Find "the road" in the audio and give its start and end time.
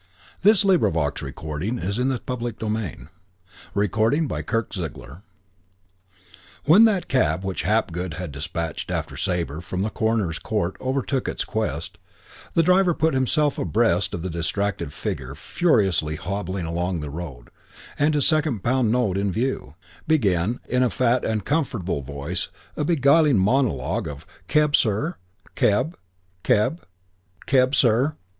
17.01-17.51